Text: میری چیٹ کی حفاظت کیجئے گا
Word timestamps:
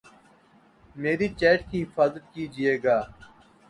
میری 0.95 1.27
چیٹ 1.39 1.59
کی 1.69 1.77
حفاظت 1.83 2.23
کیجئے 2.33 2.73
گا 2.83 2.97